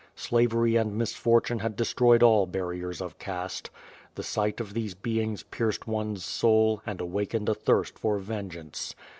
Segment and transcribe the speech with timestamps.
[0.15, 3.69] Slavery and misfortune had destroyed all bariers of caste.
[4.15, 8.95] The sight of these beings pierced one's soul, and awakened a thirst for vengeance.